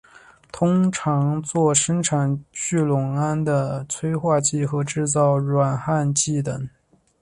[0.51, 6.67] 通常作生产聚酰胺的催化剂和制造软焊剂等。